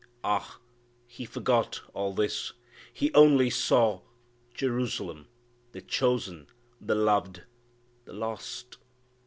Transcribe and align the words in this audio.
Ah! 0.23 0.57
He 1.05 1.25
forgot 1.25 1.81
all 1.93 2.11
this. 2.11 2.53
He 2.91 3.13
only 3.13 3.51
saw 3.51 4.01
Jerusalem 4.55 5.27
the 5.73 5.81
chosen 5.81 6.47
the 6.83 6.95
loved 6.95 7.43
the 8.05 8.13
lost! 8.13 8.77